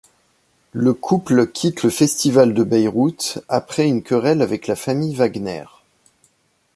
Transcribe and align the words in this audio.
Le 0.73 0.95
couple 0.95 1.45
quitte 1.45 1.83
le 1.83 1.91
Festival 1.91 2.55
de 2.55 2.63
Bayreuth, 2.63 3.37
après 3.49 3.87
une 3.87 4.01
querelle 4.01 4.41
avec 4.41 4.65
la 4.65 4.75
famille 4.75 5.13
Wagner. 5.13 5.65